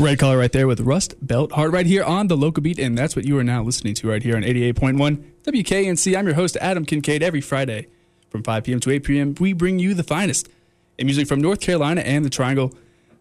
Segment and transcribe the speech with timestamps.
[0.00, 2.96] Red collar right there with Rust Belt Heart right here on the local beat, and
[2.96, 6.16] that's what you are now listening to right here on 88.1 WKNC.
[6.16, 7.22] I'm your host, Adam Kincaid.
[7.22, 7.86] Every Friday
[8.30, 8.80] from 5 p.m.
[8.80, 10.48] to 8 p.m., we bring you the finest
[10.96, 12.72] in music from North Carolina and the Triangle.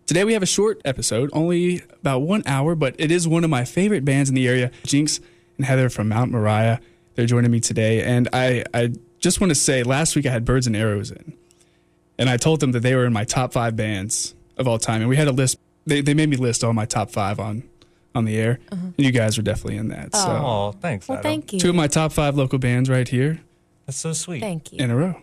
[0.05, 3.49] Today we have a short episode, only about one hour, but it is one of
[3.49, 5.19] my favorite bands in the area, Jenks
[5.57, 6.79] and Heather from Mount Moriah.
[7.15, 10.45] They're joining me today, and I, I just want to say last week I had
[10.45, 11.33] Birds and Arrows in,
[12.17, 15.01] and I told them that they were in my top five bands of all time,
[15.01, 15.57] and we had a list
[15.89, 17.63] they, they made me list all my top five on
[18.15, 20.15] on the air, and you guys were definitely in that.
[20.15, 21.07] So Oh, thanks.
[21.07, 21.31] Well, Adam.
[21.31, 21.59] thank you.
[21.59, 23.41] two of my top five local bands right here
[23.85, 24.39] That's so sweet.
[24.39, 24.79] Thank you.
[24.83, 25.21] in a row.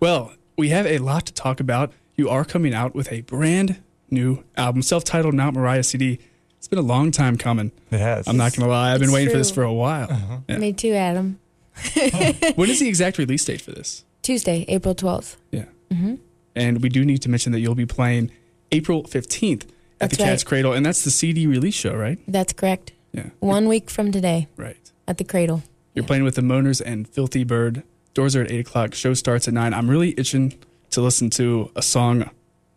[0.00, 1.92] Well, we have a lot to talk about.
[2.16, 6.18] You are coming out with a brand new album, self-titled Mount Moriah CD.
[6.56, 7.70] It's been a long time coming.
[7.90, 8.26] It has.
[8.28, 10.42] I'm not gonna lie, I've been It's waiting for this for a while.
[10.48, 10.58] Yeah.
[10.58, 11.38] Me too, Adam.
[12.56, 14.04] When is the exact release date for this?
[14.22, 15.36] Tuesday, April 12th.
[15.52, 15.66] Yeah.
[15.90, 16.16] Mm-hmm.
[16.56, 18.30] And we do need to mention that you'll be playing
[18.72, 19.66] April 15th
[20.00, 20.44] at the Cat's.
[20.44, 22.18] Cradle, and that's the CD release show, right?
[22.28, 22.92] That's correct.
[23.12, 23.30] Yeah.
[23.40, 24.76] One week from today Right.
[25.06, 25.62] at the Cradle.
[25.94, 26.08] You're Yeah.
[26.08, 27.82] playing with the Moaners and Filthy Bird.
[28.14, 28.94] Doors are at 8 o'clock.
[28.94, 29.72] Show starts at 9.
[29.74, 30.54] I'm really itching
[30.90, 32.30] to listen to a song.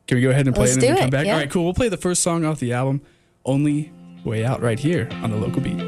[0.08, 1.26] Can we go ahead and play Let's it and come it, back?
[1.26, 1.34] yeah.
[1.34, 1.64] All right, cool.
[1.64, 3.02] We'll play the first song off the album,
[3.46, 3.92] Only
[4.24, 5.80] Way Out, right here on the local beat.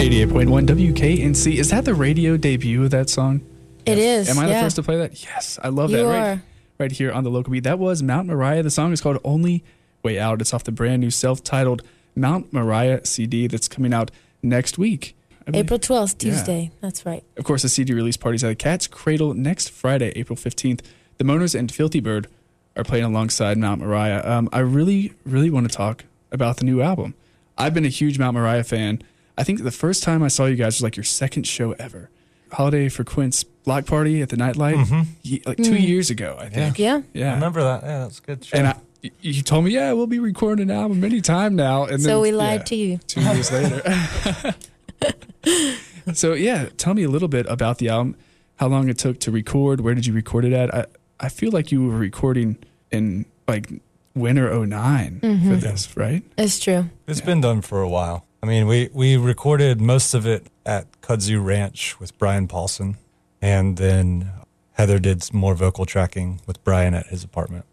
[0.00, 1.56] 88.1 WKNC.
[1.56, 3.42] Is that the radio debut of that song?
[3.84, 4.30] It is.
[4.30, 5.22] Am I the first to play that?
[5.22, 5.58] Yes.
[5.62, 6.04] I love You that.
[6.04, 6.42] Right, are.
[6.78, 7.64] right here on the local beat.
[7.64, 8.62] That was Mount Moriah.
[8.62, 9.62] The song is called Only
[10.02, 10.40] Way Out.
[10.40, 11.82] It's off the brand new self titled
[12.16, 14.10] Mount Moriah CD that's coming out
[14.42, 15.14] next week.
[15.46, 15.58] I.
[15.58, 16.32] April 12th, Yeah.
[16.32, 16.70] Tuesday.
[16.80, 17.22] That's right.
[17.36, 20.80] Of course, the CD release party's at the Cat's Cradle next Friday, April 15th.
[21.18, 22.26] The Moaners and Filthy Bird
[22.74, 24.22] are playing alongside Mount Moriah.
[24.26, 27.12] Um, I really, really want to talk about the new album.
[27.58, 29.02] I've been a huge Mount Moriah fan.
[29.40, 32.10] I think the first time I saw you guys was like your second show ever.
[32.52, 35.06] Holiday for Quince block party at the Nightlight, Mhm.
[35.46, 35.80] like two Mm.
[35.88, 36.78] years ago, I think.
[36.78, 37.00] Yeah.
[37.14, 37.30] Yeah.
[37.30, 37.82] I remember that.
[37.82, 38.44] Yeah, that's a good.
[38.44, 38.56] Show.
[38.58, 41.84] And I, y- you told me, yeah, we'll be recording an album anytime now.
[41.84, 42.98] And So then, we lied yeah, to you.
[43.06, 43.80] two years later.
[46.12, 48.16] so yeah, tell me a little bit about the album,
[48.56, 50.74] how long it took to record, where did you record it at?
[50.74, 50.84] I,
[51.18, 52.58] I feel like you were recording
[52.90, 53.68] in like
[54.14, 55.60] winter 9 for Mhm.
[55.60, 56.22] this, right?
[56.36, 56.90] It's true.
[57.06, 57.26] It's Yeah.
[57.26, 58.26] been done for a while.
[58.42, 62.96] I mean, we we recorded most of it at Kudzu Ranch with Brian Paulson,
[63.42, 64.30] and then
[64.72, 67.66] Heather did some more vocal tracking with Brian at his apartment.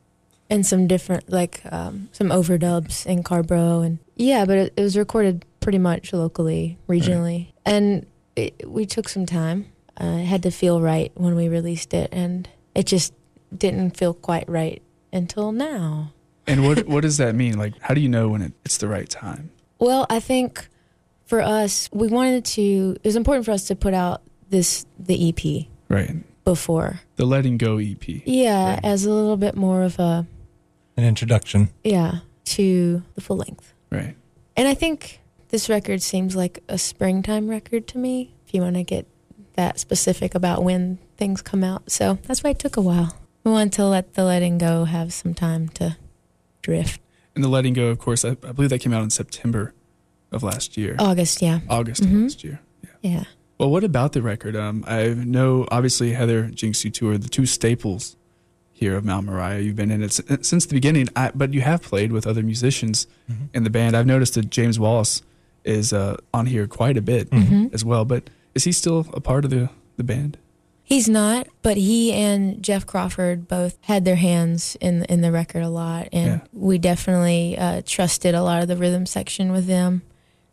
[0.50, 3.82] And some different, like, um, some overdubs in Carrboro.
[3.82, 7.54] And yeah, but it, it was recorded pretty much locally, regionally.
[7.66, 9.68] And it, we took some time.
[10.00, 12.10] Uh, it had to feel right when we released it.
[12.14, 13.14] And it just
[13.56, 16.14] didn't feel quite right until now.
[16.46, 17.58] And what what does that mean?
[17.58, 19.52] Like, how do you know when it, it's the right time?
[19.80, 20.68] Well, I think
[21.26, 22.96] for us, we wanted to.
[23.04, 26.16] It was important for us to put out this the EP Right.
[26.46, 27.02] before.
[27.18, 28.22] The Letting Go E EP.
[28.26, 28.80] Yeah, Right.
[28.84, 30.26] as a little bit more of a
[30.96, 31.70] An introduction.
[31.84, 33.74] yeah to the full length.
[33.92, 34.16] Right.
[34.56, 38.34] And I think this record seems like a springtime record to me.
[38.48, 39.06] If you want to get
[39.56, 43.16] that specific about when things come out, so that's why it took a while.
[43.44, 45.98] We wanted to let the letting go have some time to
[46.62, 47.00] drift.
[47.38, 49.74] And the Letting Go, of course, I, I believe that came out in September
[50.32, 50.96] of last year.
[50.98, 52.16] August, yeah, August Mhm.
[52.16, 52.60] of last year.
[52.84, 52.90] yeah.
[53.12, 53.24] yeah.
[53.60, 54.56] Well, what about the record?
[54.56, 58.16] Um, I know obviously Heather, Jenks, you two are the two staples
[58.72, 59.60] here of Mount Moriah.
[59.62, 62.44] You've been in it s- since the beginning, I, but you have played with other
[62.44, 63.50] musicians Mhm.
[63.54, 63.96] in the band.
[63.96, 65.22] I've noticed that James Wallace
[65.64, 67.74] is uh, on here quite a bit Mhm.
[67.74, 68.04] as well.
[68.06, 70.38] But is he still a part of the the band?
[70.90, 75.62] He's not, but he and Jeff Crawford both had their hands in in the record
[75.64, 76.40] a lot, and Yeah.
[76.54, 80.02] we definitely uh, trusted a lot of the rhythm section with them,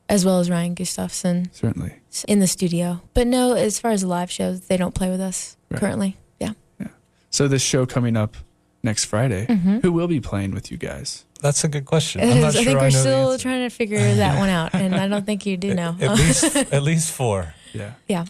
[0.08, 1.94] as well as Ryan Gustafson Certainly.
[2.26, 3.00] in the studio.
[3.14, 5.78] But no, as far as live shows, they don't play with us Right.
[5.78, 6.16] currently.
[6.40, 6.54] Yeah.
[6.80, 6.88] Yeah.
[7.30, 8.36] So this show coming up
[8.82, 9.82] next Friday, Mhm.
[9.82, 11.24] who will be playing with you guys?
[11.42, 12.22] That's a good question.
[12.22, 12.34] I'm is.
[12.42, 14.96] not I sure think I we're know still trying to figure that one out, and
[14.96, 15.94] I don't think you do know.
[16.00, 17.54] At least at least four.
[17.72, 17.92] Yeah.
[18.08, 18.24] yeah.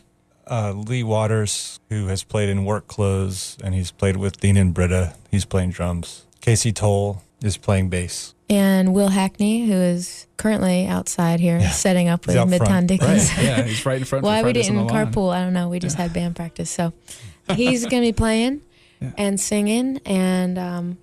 [0.50, 4.74] Uh, Lee Waters, who has played in Work Clothes, and he's played with Dean and
[4.74, 5.14] Britta.
[5.30, 6.26] He's playing drums.
[6.40, 8.34] Casey Toll is playing bass.
[8.50, 11.70] And Will Hackney, who is currently outside here Yeah.
[11.70, 12.86] setting up with Midtown front.
[12.88, 13.30] Dickens.
[13.32, 13.42] Right.
[13.44, 14.24] Yeah, he's right in front.
[14.24, 15.68] Why for we didn't carpool, I don't know.
[15.70, 16.02] We just Yeah.
[16.02, 16.68] had band practice.
[16.70, 16.92] So
[17.54, 18.60] he's going to be playing
[19.00, 19.12] Yeah.
[19.16, 19.98] and singing.
[20.04, 20.98] And um,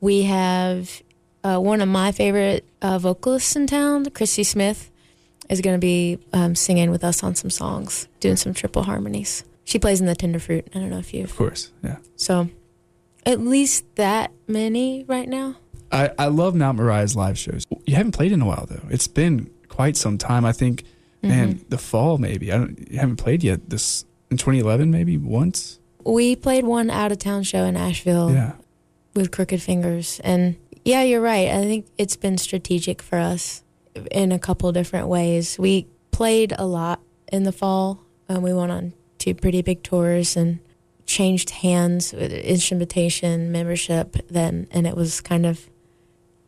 [0.00, 1.00] we have
[1.42, 4.90] uh, one of my favorite uh, vocalists in town, Christy Smith,
[5.50, 9.44] is going to be um, singing with us on some songs, doing some triple harmonies.
[9.64, 10.64] She plays in the Tenderfruit.
[10.74, 11.30] I don't know if you've.
[11.30, 11.96] Of course, yeah.
[12.16, 12.48] So,
[13.26, 15.56] at least that many right now.
[15.90, 17.64] I, I love Mount Moriah's live shows.
[17.86, 18.86] You haven't played in a while though.
[18.90, 20.44] It's been quite some time.
[20.44, 20.84] I think,
[21.22, 21.68] man, Mhm.
[21.70, 22.52] the fall maybe.
[22.52, 22.90] I don't.
[22.90, 23.70] You haven't played yet.
[23.70, 25.78] This in 2011 maybe once.
[26.04, 28.52] We played one out of town show in Asheville Yeah.
[29.14, 30.20] with Crooked Fingers.
[30.22, 31.48] And yeah, you're right.
[31.48, 33.62] I think it's been strategic for us
[34.10, 35.58] in a couple different ways.
[35.58, 37.00] We played a lot
[37.32, 38.00] in the fall.
[38.28, 40.58] Um, we went on two pretty big tours and
[41.06, 44.66] changed hands with instrumentation, membership then.
[44.70, 45.68] And it was kind of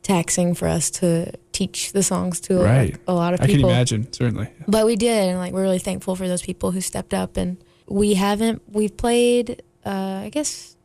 [0.02, 2.96] taxing for us to teach the songs to Right.
[3.08, 3.54] a, a lot of people.
[3.54, 4.48] I can imagine certainly.
[4.68, 7.36] But we did, and like we're really thankful for those people who stepped up.
[7.36, 7.56] And
[7.88, 8.62] we haven't.
[8.72, 9.62] We've played.
[9.84, 10.76] Uh, I guess.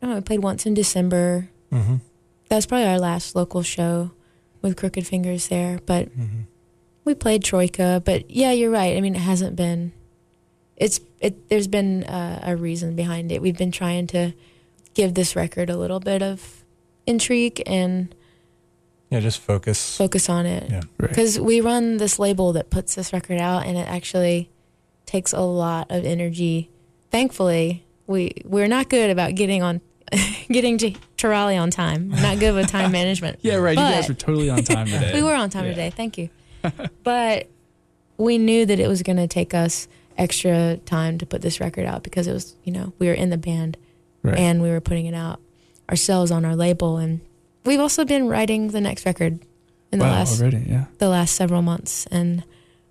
[0.00, 0.16] I don't know.
[0.16, 1.48] We played once in December.
[1.72, 1.96] Mm-hmm.
[2.48, 4.12] That's probably our last local show
[4.66, 5.80] with Crooked Fingers there.
[5.86, 6.42] But Mm-hmm.
[7.04, 8.02] we played Troika.
[8.04, 8.96] But yeah, you're right.
[8.96, 9.92] I mean, it hasn't been.
[10.76, 11.48] It's it.
[11.48, 13.40] There's been uh, a reason behind it.
[13.40, 14.32] We've been trying to
[14.94, 16.64] give this record a little bit of
[17.06, 18.14] intrigue and
[19.10, 19.96] Yeah, just focus.
[19.96, 20.70] focus on it.
[20.70, 20.80] Yeah.
[20.98, 21.08] Right.
[21.08, 24.50] because we run this label that puts this record out and it actually
[25.06, 26.68] takes a lot of energy
[27.12, 29.80] thankfully we we're not good about getting on
[30.48, 30.92] getting to,
[31.24, 33.72] raleigh on time not good with time management Yeah, right.
[33.72, 35.12] you guys were totally on time today.
[35.14, 35.70] we were on time Yeah.
[35.70, 36.28] today thank you
[37.02, 37.48] but
[38.16, 41.84] we knew that it was going to take us extra time to put this record
[41.84, 43.76] out because it was you know we were in the band
[44.22, 44.38] Right.
[44.38, 45.40] and we were putting it out
[45.88, 47.20] ourselves on our label and
[47.64, 49.38] we've also been writing the next record
[49.92, 50.86] in the wow, last already, yeah.
[50.98, 52.42] the last several months and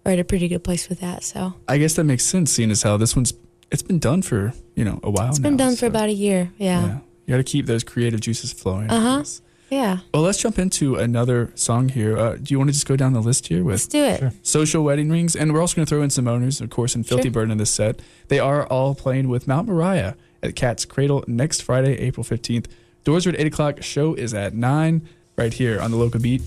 [0.06, 1.24] we're at a pretty good place with that.
[1.24, 3.34] So I guess that makes sense, seeing as how this one's
[3.72, 5.30] it's been done for you know a while.
[5.30, 6.52] it's been now, done for about a year.
[6.58, 7.00] Yeah.
[7.26, 8.90] You got to keep those creative juices flowing.
[8.90, 9.24] Uh-huh.
[9.72, 10.00] Yeah.
[10.14, 12.18] Well, let's jump into another song here.
[12.18, 13.74] Uh, do you want to just go down the list here with?
[13.74, 14.20] Let's do it.
[14.20, 14.32] Sure.
[14.44, 15.36] Social Wedding Rings?
[15.36, 17.32] And we're also going to throw in some Moaners, of course, and Filthy Sure.
[17.32, 18.00] Bird in this set.
[18.28, 22.68] They are all playing with Mount Moriah at Cat's Cradle next Friday, April 15th.
[23.06, 23.82] Doors are at 8 o'clock.
[23.84, 25.02] Show is at 9
[25.36, 26.44] right here on the local beat,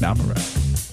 [0.00, 0.36] Mount Moriah.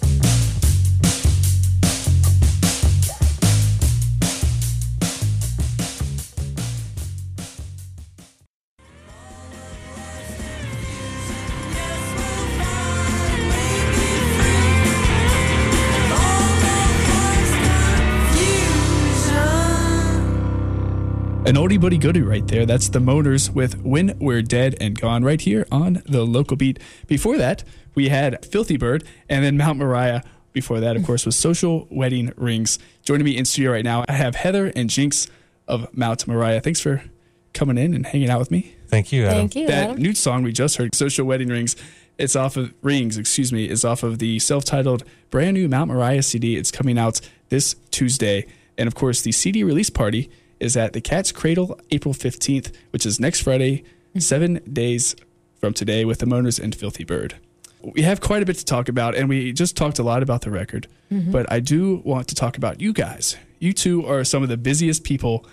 [21.49, 22.67] An oldie buddy goodie right there.
[22.67, 26.77] That's the Motors with When We're Dead and Gone right here on the local beat.
[27.07, 27.63] Before that,
[27.95, 30.23] we had Filthy Bird and then Mount Moriah.
[30.53, 32.77] Before that, of course, was Social Wedding Rings.
[33.01, 35.25] Joining me in studio right now, I have Heather and Jenks
[35.67, 36.61] of Mount Moriah.
[36.61, 37.01] Thanks for
[37.55, 38.75] coming in and hanging out with me.
[38.85, 39.37] Thank you, Adam.
[39.39, 40.03] Thank you, that Adam.
[40.03, 41.75] new song we just heard, Social Wedding Rings,
[42.19, 46.21] it's off of Rings, excuse me, is off of the self-titled brand new Mount Moriah
[46.21, 46.57] CD.
[46.57, 48.45] It's coming out this Tuesday.
[48.77, 50.29] And of course, the CD release party
[50.59, 54.19] is at the Cat's Cradle April 15th, which is next Friday, mm-hmm.
[54.19, 55.15] seven days
[55.59, 57.35] from today with the Moaners and Filthy Bird.
[57.81, 60.41] We have quite a bit to talk about, and we just talked a lot about
[60.41, 61.31] the record, mm-hmm.
[61.31, 63.37] but I do want to talk about you guys.
[63.59, 65.45] You two are some of the busiest people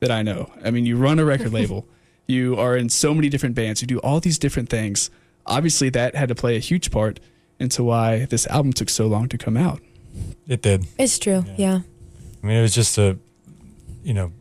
[0.00, 0.50] that I know.
[0.64, 1.86] I mean, you run a record label,
[2.26, 5.10] you are in so many different bands, you do all these different things.
[5.46, 7.20] Obviously, that had to play a huge part
[7.58, 9.80] into why this album took so long to come out.
[10.48, 10.86] It did.
[10.98, 11.44] It's true.
[11.48, 11.54] Yeah.
[11.56, 11.80] Yeah.
[12.42, 13.18] I mean, it was just a,
[14.02, 14.32] you know,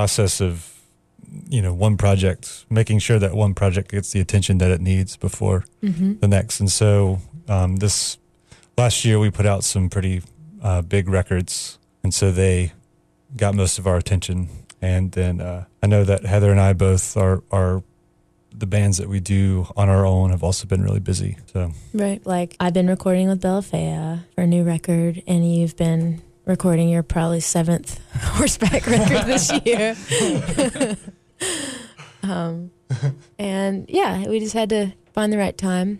[0.00, 0.52] process of,
[1.48, 5.16] you know, one project, making sure that one project gets the attention that it needs
[5.16, 6.18] before Mm-hmm.
[6.20, 6.60] the next.
[6.60, 8.18] And so um, this
[8.76, 10.22] last year we put out some pretty
[10.62, 12.72] uh, big records, and so they
[13.36, 14.48] got most of our attention.
[14.82, 17.82] And then uh, I know that Heather and I both are are
[18.58, 21.36] the bands that we do on our own have also been really busy.
[21.52, 22.20] So Right.
[22.26, 27.02] Like I've been recording with Bellafea for a new record, and you've been recording your
[27.02, 29.96] probably seventh horseback record this year.
[32.22, 32.70] um,
[33.38, 35.98] and yeah, we just had to find the right time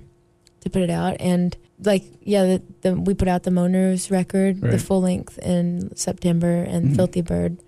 [0.60, 1.16] to put it out.
[1.20, 5.94] And like, yeah, the, the, we put out the Moaners record, the full length in
[5.94, 6.96] September, and Mhm.
[6.96, 7.58] Filthy Bird,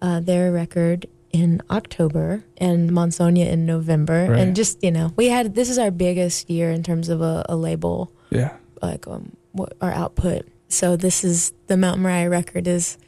[0.00, 4.28] uh, their record in October, and Monsonia in November.
[4.30, 4.40] Right.
[4.40, 7.44] And just, you know, we had this is our biggest year in terms of a,
[7.48, 8.56] a label, Yeah.
[8.80, 10.46] like um, what our output.
[10.68, 12.98] So this is the Mount Moriah record is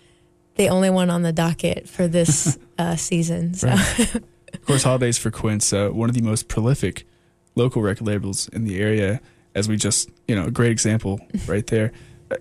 [0.57, 3.55] the only one on the docket for this uh, season.
[3.55, 4.15] So Right.
[4.53, 7.07] Of course, Holidays for Quince, uh, one of the most prolific
[7.55, 9.21] local record labels in the area,
[9.55, 11.93] as we just, you know, a great example right there.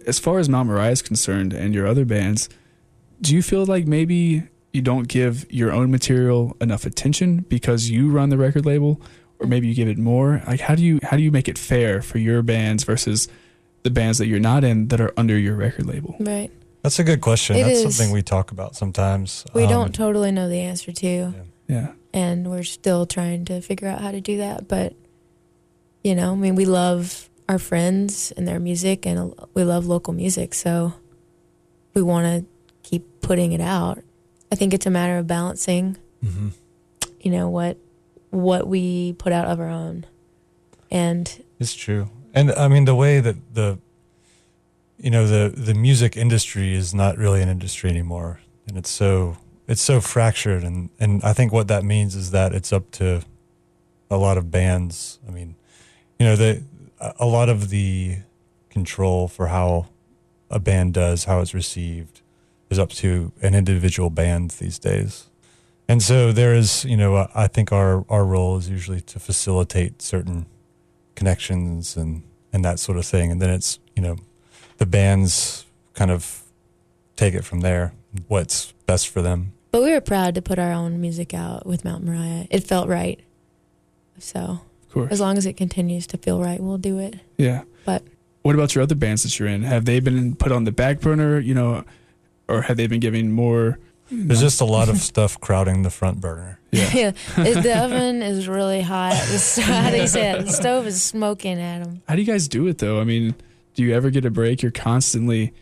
[0.08, 2.50] As far as Mount Moriah is concerned and your other bands,
[3.22, 8.10] do you feel like maybe you don't give your own material enough attention because you
[8.10, 9.00] run the record label?
[9.40, 10.44] or maybe you give it more.
[10.46, 13.28] Like how do you how do you make it fair for your bands versus
[13.84, 16.16] the bands that you're not in that are under your record label?
[16.20, 16.52] Right.
[16.82, 17.56] That's a good question.
[17.58, 17.96] It That's is.
[17.96, 19.46] something we talk about sometimes.
[19.54, 21.34] We Um, don't totally know the answer to,
[21.68, 21.92] Yeah.
[22.14, 24.68] and we're still trying to figure out how to do that.
[24.68, 24.94] But
[26.04, 30.14] you know, I mean, we love our friends and their music, and we love local
[30.14, 30.94] music, so
[31.94, 34.00] we want to keep putting it out.
[34.52, 35.98] I think it's a matter of balancing.
[36.24, 36.52] Mhm.
[37.22, 37.78] You know what
[38.32, 40.06] what we put out of our own,
[40.92, 42.10] and It's true.
[42.34, 43.80] And I mean the way that the
[44.98, 49.38] you know the the music industry is not really an industry anymore and it's so
[49.68, 53.22] it's so fractured and and I think what that means is that it's up to
[54.10, 55.20] a lot of bands.
[55.28, 55.56] I mean,
[56.18, 56.64] you know, the
[57.20, 58.18] a lot of the
[58.70, 59.88] control for how
[60.50, 62.22] a band does, how it's received
[62.70, 65.28] is up to an individual band these days.
[65.88, 70.02] And so there is, you know, I think our our role is usually to facilitate
[70.02, 70.46] certain
[71.20, 72.24] connections and
[72.54, 74.16] and that sort of thing and then it's you know
[74.78, 76.42] the bands kind of
[77.18, 77.92] take it from there
[78.28, 81.86] what's best for them but we were proud to put our own music out with
[81.86, 82.48] Mount Moriah.
[82.50, 83.20] It felt right,
[84.18, 85.12] so Of course.
[85.12, 87.18] as long as it continues to feel right, we'll do it.
[87.38, 87.62] Yeah.
[87.86, 88.02] But-
[88.42, 89.62] what about your other bands that you're in?
[89.62, 91.84] Have they been put on the back burner, you know,
[92.48, 93.78] or have they been giving more?
[94.10, 96.90] You there's know- just a lot of stuff crowding the front burner Yeah.
[96.94, 97.12] Yeah,
[97.62, 99.14] the oven is really hot.
[99.14, 100.46] The, how do you say it?
[100.46, 102.02] The stove is smoking at them.
[102.08, 103.00] How do you guys do it though?
[103.02, 103.36] I mean,
[103.76, 104.62] do you ever get a break?
[104.62, 105.54] You're constantly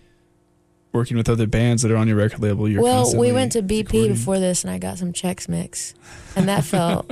[0.93, 2.67] working with other bands that are on your record label.
[2.67, 4.13] You're Well, we went to BP recording.
[4.13, 5.93] before this, and I got some Chex Mix,
[6.35, 7.11] and that felt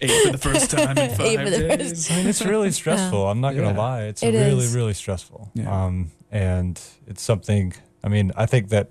[0.00, 1.90] Ate for the first time in five for the days.
[2.06, 3.62] first- i mean it's really stressful i'm not Yeah.
[3.62, 4.74] gonna lie it's It really is.
[4.74, 5.84] really stressful Yeah.
[5.84, 8.90] um and it's something i mean i think that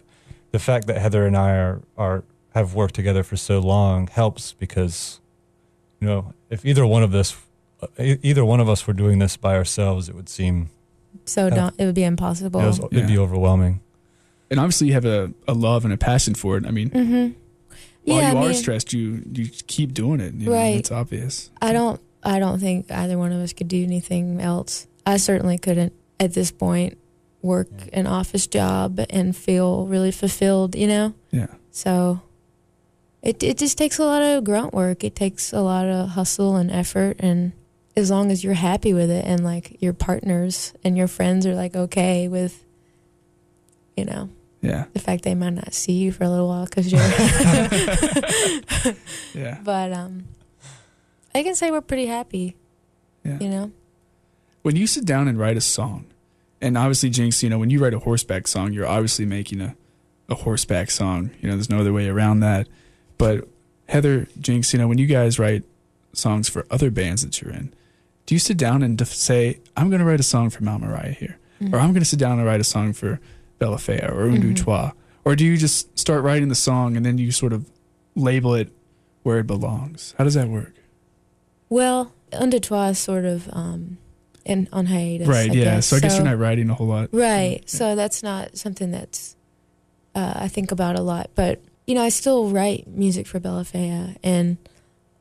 [0.54, 2.24] the fact that heather and i are are
[2.56, 5.20] have worked together for so long helps because
[6.00, 7.36] you know if either one of us
[8.00, 10.70] either one of us were doing this by ourselves it would seem
[11.26, 11.50] so.
[11.50, 12.60] Don't, it would be impossible.
[12.62, 13.82] it was, it'd be overwhelming
[14.50, 16.66] And obviously, you have a, a love and a passion for it.
[16.66, 17.14] I mean, mm-hmm.
[18.04, 20.34] while Yeah, you I are mean, stressed, you you keep doing it.
[20.34, 20.78] You know, Right.
[20.78, 21.50] It's obvious.
[21.62, 22.00] I don't.
[22.24, 24.88] I don't think either one of us could do anything else.
[25.06, 26.98] I certainly couldn't at this point
[27.44, 30.76] work an office job and feel really fulfilled.
[30.76, 31.14] You know.
[31.30, 31.48] Yeah.
[31.72, 32.22] So
[33.22, 35.04] it it just takes a lot of grunt work.
[35.04, 37.52] It takes a lot of hustle and effort and
[37.96, 41.54] as long as you're happy with it and like your partners and your friends are
[41.54, 42.66] like okay with
[43.96, 44.30] you know
[44.62, 44.86] Yeah.
[44.94, 47.00] the fact they might not see you for a little while cuz you're
[49.36, 49.60] Yeah.
[49.64, 50.26] but um
[51.36, 52.56] I can say we're pretty happy,
[53.24, 53.38] Yeah.
[53.40, 53.72] you know.
[54.62, 56.06] when you sit down and write a song,
[56.64, 59.76] and obviously, Jenks, you know, when you write a horseback song, you're obviously making a,
[60.30, 61.30] a horseback song.
[61.42, 62.68] You know, there's no other way around that.
[63.18, 63.48] But
[63.90, 65.64] Heather, Jenks, you know, when you guys write
[66.14, 67.74] songs for other bands that you're in,
[68.26, 70.84] do you sit down and def- say, I'm going to write a song for Mount
[70.84, 71.38] Moriah here?
[71.72, 73.20] Or I'm going to sit down and write a song for
[73.60, 74.56] Bellafea or Un Deux Mhm.
[74.56, 74.92] Trois?
[75.24, 77.70] Or do you just start writing the song and then you sort of
[78.16, 78.70] label it
[79.24, 80.14] where it belongs?
[80.18, 80.74] How does that work?
[81.70, 82.12] Well,
[82.62, 83.98] Trois is sort of um
[84.46, 85.28] in on hiatus.
[85.28, 85.64] right, I yeah.
[85.64, 85.88] guess.
[85.88, 87.10] So I guess you're not writing a whole lot.
[87.12, 87.60] Right.
[87.62, 87.68] Yeah.
[87.68, 89.36] So that's not something that's
[90.16, 91.30] uh, I think about a lot.
[91.36, 94.58] But you know, I still write music for Bellafea, and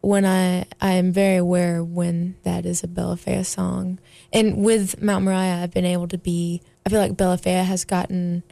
[0.00, 3.98] when I I am very aware when that is a Bellafea song.
[4.32, 6.62] And with Mount Moriah, I've been able to be.
[6.84, 8.42] I feel like Bellafea has gotten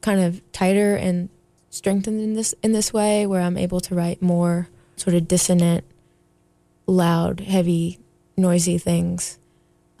[0.00, 1.28] kind of tighter and
[1.70, 5.84] strengthened in this in this way, where I'm able to write more sort of dissonant,
[6.86, 7.98] loud, heavy,
[8.36, 9.38] noisy things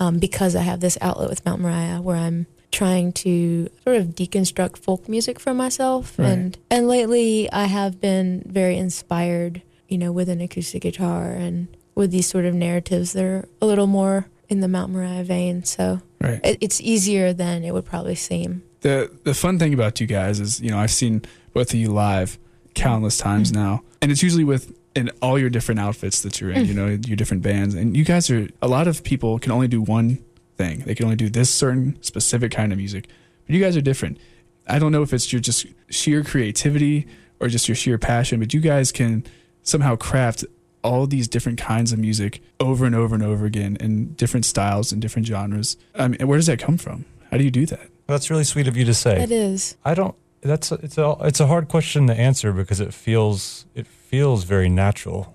[0.00, 4.08] um, because I have this outlet with Mount Moriah where I'm trying to sort of
[4.08, 6.30] deconstruct folk music for myself Right.
[6.30, 11.68] and and lately I have been very inspired you know with an acoustic guitar and
[11.94, 15.62] with these sort of narratives that are a little more in the Mount Moriah vein
[15.64, 16.40] so Right.
[16.42, 20.40] it, it's easier than it would probably seem the the fun thing about you guys
[20.40, 21.22] is you know I've seen
[21.52, 22.38] both of you live
[22.74, 23.62] countless times Mm-hmm.
[23.62, 26.66] now, and it's usually with in all your different outfits that you're in.
[26.66, 26.76] You mm.
[26.76, 29.80] know your different bands, and you guys are a lot of people can only do
[29.80, 30.24] one
[30.56, 30.80] thing.
[30.80, 33.08] They can only do this certain specific kind of music,
[33.46, 34.18] but you guys are different.
[34.66, 37.06] I don't know if it's your just sheer creativity
[37.40, 39.24] or just your sheer passion, but you guys can
[39.62, 40.44] somehow craft
[40.82, 44.92] all these different kinds of music over and over and over again in different styles
[44.92, 45.76] and different genres.
[45.94, 47.06] I mean, where does that come from?
[47.30, 47.88] How do you do that?
[48.06, 49.22] That's really sweet of you to say.
[49.22, 50.14] it is I don't.
[50.44, 54.44] That's a, it's a it's a hard question to answer because it feels it feels
[54.44, 55.34] very natural.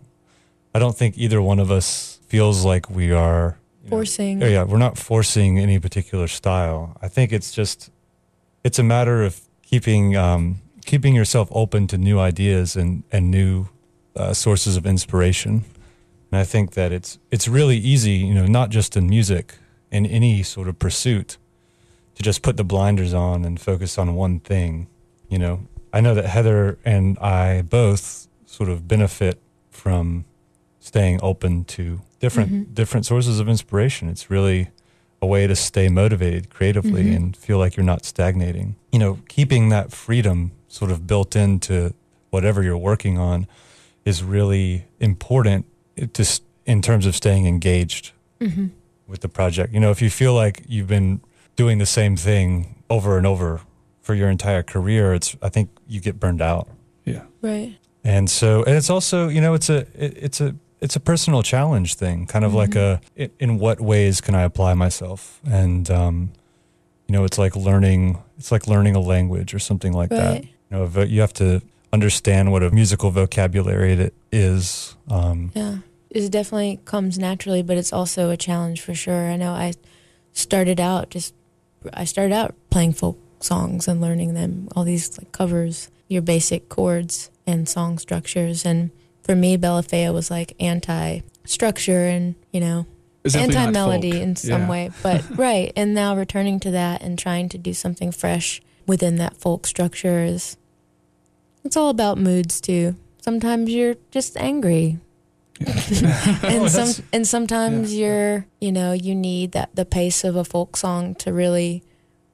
[0.74, 4.48] I don't think either one of us feels like we are you know, forcing Oh,
[4.48, 6.96] yeah, we're not forcing any particular style.
[7.02, 7.90] I think it's just
[8.64, 13.68] it's a matter of keeping um, keeping yourself open to new ideas and and new
[14.16, 15.66] uh, sources of inspiration.
[16.32, 19.56] And I think that it's it's really easy, you know, not just in music,
[19.92, 21.38] in any sort of pursuit,
[22.14, 24.88] to just put the blinders on and focus on one thing.
[25.30, 30.26] You know, I know that Heather and I both sort of benefit from
[30.80, 32.74] staying open to different Mhm.
[32.74, 34.10] different sources of inspiration.
[34.10, 34.70] It's really
[35.22, 37.16] a way to stay motivated creatively Mhm.
[37.16, 38.76] and feel like you're not stagnating.
[38.92, 41.94] You know, keeping that freedom sort of built into
[42.30, 43.48] whatever you're working on
[44.06, 45.66] is really important
[46.14, 46.26] to
[46.66, 48.68] in terms of staying engaged hmm
[49.08, 49.74] with the project.
[49.74, 51.20] You know, if you feel like you've been
[51.56, 53.62] doing the same thing over and over
[54.10, 56.68] for your entire career, it's I think you get burned out.
[57.06, 57.26] Yeah.
[57.44, 57.78] Right.
[58.04, 61.44] And so, and it's also, you know, it's a, it, it's a, it's a personal
[61.44, 65.40] challenge thing, kind of like a, in, in what ways can I apply myself?
[65.46, 66.32] And, um,
[67.06, 70.44] you know, it's like learning, it's like learning a language or something like that.
[70.44, 71.62] You know, you have to
[71.94, 74.96] understand what a musical vocabulary it is.
[75.08, 75.78] Um, Yeah.
[76.10, 79.30] It definitely comes naturally, but it's also a challenge for sure.
[79.30, 79.74] I know I
[80.34, 81.36] started out just
[81.94, 86.70] I started out playing folk songs and learning them, all these like covers, your basic
[86.70, 88.66] chords and song structures.
[88.66, 88.92] And
[89.24, 92.86] for me, Bellafea was like anti structure and, you know,
[93.24, 94.70] It's definitely not anti melody in some Yeah.
[94.70, 94.92] way.
[95.04, 95.72] But right.
[95.76, 100.24] And now returning to that and trying to do something fresh within that folk structure
[100.24, 100.58] is
[101.64, 102.96] it's all about moods too.
[103.22, 104.98] Sometimes you're just angry.
[105.60, 106.40] Yeah.
[106.44, 110.46] and Oh, some and sometimes you're you know you need that the pace of a
[110.46, 111.84] folk song to really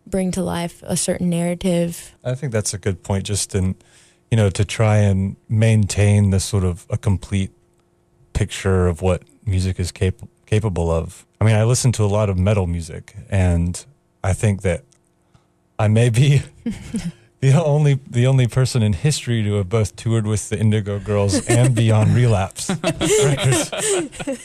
[0.08, 3.26] bring to life a certain narrative I think that's a good point.
[3.26, 3.76] Just in,
[4.32, 7.52] you know, to try and maintain the sort of a complete
[8.34, 11.26] picture of what music is cap- capable of.
[11.40, 13.84] I mean, I listen to a lot of metal music, and
[14.24, 14.84] I think that
[15.78, 16.42] I may be
[17.52, 21.46] the only the only person in history to have both toured with the Indigo Girls
[21.48, 23.72] and Beyond Relapse records.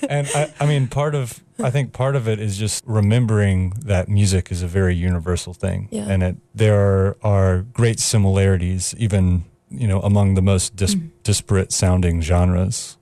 [0.09, 4.09] And I, I mean, part of I think part of it is just remembering that
[4.09, 6.09] music is a very universal thing, Yeah.
[6.09, 11.11] and it there are, are great similarities even you know among the most dis- Mhm.
[11.23, 12.97] disparate sounding genres,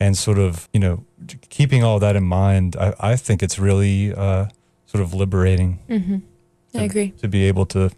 [0.00, 1.04] and sort of you know
[1.48, 4.46] keeping all that in mind, I, I think it's really uh,
[4.86, 6.18] sort of liberating mm-hmm.
[6.78, 7.90] i agree to be able to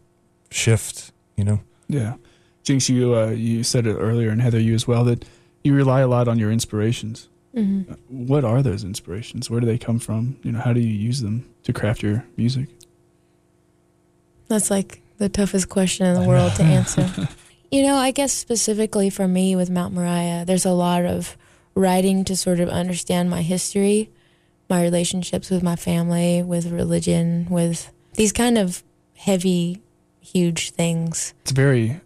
[0.51, 1.13] shift.
[1.37, 1.61] You know.
[1.89, 2.15] Yeah.
[2.65, 5.25] Jenks, you uh, you said it earlier, and Heather, you as well, that
[5.63, 7.29] you rely a lot on your inspirations.
[7.55, 9.49] hmm What are those inspirations?
[9.51, 10.37] Where do they come from?
[10.43, 12.69] You know, how do you use them to craft your music?
[14.49, 17.11] that's like the toughest question in the world to answer
[17.71, 21.37] you know i guess specifically for me with mount moriah there's a lot of
[21.75, 24.09] writing to sort of understand my history
[24.71, 28.85] my relationships with my family with religion with these kind of
[29.17, 29.83] heavy
[30.33, 32.01] huge things It's very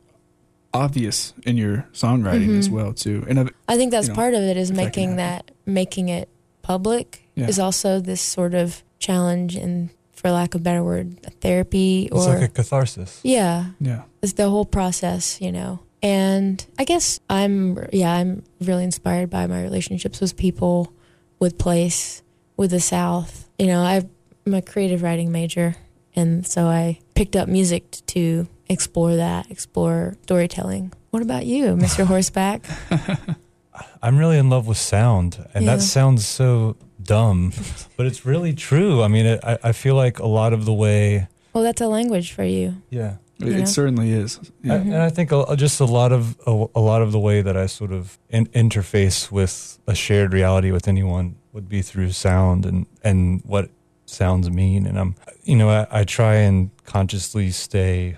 [0.73, 2.73] obvious in your songwriting as Mhm.
[2.73, 3.25] well, too.
[3.29, 5.51] And I've- I think that's you know, part of it is if that making that
[5.67, 6.29] making it
[6.63, 7.49] public Yeah.
[7.49, 12.15] is also this sort of challenge and for lack of a better word therapy It's
[12.27, 13.19] or like a catharsis.
[13.23, 18.85] yeah yeah, it's the whole process you know and I guess I'm yeah I'm really
[18.85, 20.93] inspired by my relationships with people
[21.39, 22.23] with place
[22.59, 25.77] with the South you know I'm a creative writing major
[26.15, 32.07] and so I picked up music to explore that explore storytelling what about you Mr.
[32.13, 32.65] Horseback
[34.03, 35.77] I'm really in love with sound, and Yeah.
[35.77, 37.53] that sounds so dumb,
[37.97, 39.03] but it's really true.
[39.03, 41.87] I mean, it, I I feel like a lot of the way, well that's a
[41.89, 43.59] language for you yeah, it, Yeah.
[43.59, 44.39] it certainly is.
[44.39, 44.75] I, Yeah.
[44.75, 47.57] and I think a, just a lot of a, a lot of the way that
[47.57, 52.65] I sort of in, interface with a shared reality with anyone would be through sound
[52.67, 53.69] and and what
[54.11, 54.87] sounds mean.
[54.87, 58.17] And I'm, you know, I, I try and consciously stay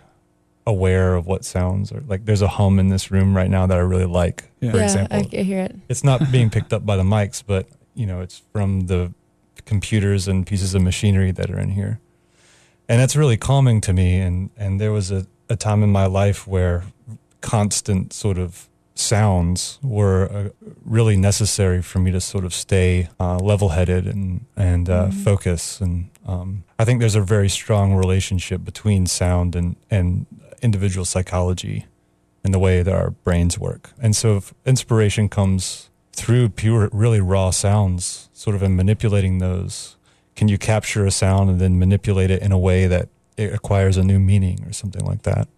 [0.66, 2.24] aware of what sounds are like.
[2.24, 4.50] There's a hum in this room right now that I really like.
[4.60, 4.70] Yeah.
[4.70, 7.42] For yeah example, I, I hear it it's not being picked up by the mics,
[7.44, 9.12] but you know, it's from the
[9.64, 12.00] computers and pieces of machinery that are in here.
[12.88, 14.18] And that's really calming to me.
[14.18, 16.84] And, and there was a, a time in my life where
[17.40, 20.48] constant sort of sounds were uh,
[20.84, 25.24] really necessary for me to sort of stay uh, level-headed and and uh, Mhm.
[25.24, 25.80] focus.
[25.80, 30.26] And um, I think there's a very strong relationship between sound and and
[30.62, 31.86] individual psychology
[32.44, 33.90] and the way that our brains work.
[34.00, 39.96] And so if inspiration comes through pure, really raw sounds, sort of in manipulating those.
[40.36, 43.96] Can you capture a sound and then manipulate it in a way that it acquires
[43.96, 45.48] a new meaning or something like that?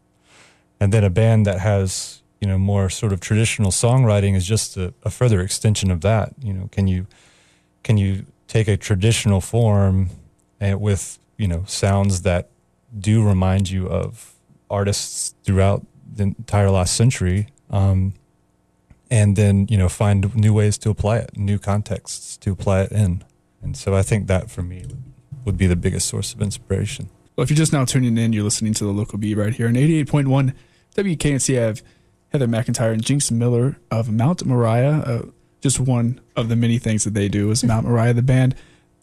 [0.81, 4.77] And then a band that has, you know, more sort of traditional songwriting is just
[4.77, 6.35] a, a further extension of that.
[6.41, 7.07] You know, can you
[7.83, 10.11] can you take a traditional form
[10.61, 12.49] and with, you know, sounds that
[12.99, 14.35] do remind you of
[14.71, 18.15] artists throughout the entire last century, um,
[19.11, 22.93] and then you know find new ways to apply it, new contexts to apply it
[22.93, 23.25] in.
[23.63, 24.85] And so I think that for me
[25.45, 27.09] would, be the biggest source of inspiration.
[27.35, 29.69] Well, if you're just now tuning in, you're listening to the local beat right here
[29.69, 30.55] on 88.1
[30.95, 31.83] WKNC.
[32.35, 35.05] Heather McEntire and Jenks Miller of Mount Moriah.
[35.07, 35.23] Uh,
[35.61, 38.57] just one of the many things that they do is Mount Moriah, the band,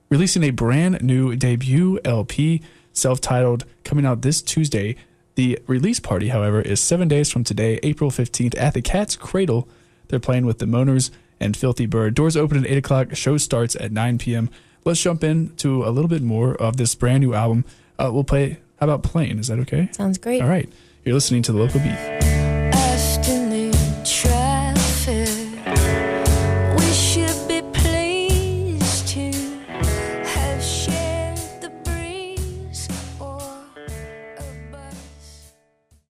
[0.10, 4.98] releasing a brand new debut LP, self titled, coming out this Tuesday.
[5.36, 9.70] The release party, however, is seven days from today, April 15th, at the Cat's Cradle.
[10.10, 12.15] They're playing with the Moaners and Filthy Bird.
[12.15, 14.50] Doors open at 8 o'clock, show starts at 9 p.m.
[14.84, 17.63] Let's jump into a little bit more of this brand new album.
[17.98, 19.39] Uh, we'll play, how about playing?
[19.39, 19.88] Is that okay?
[19.94, 20.41] Sounds great.
[20.41, 20.67] All right.
[21.06, 22.31] You're listening to the local beat.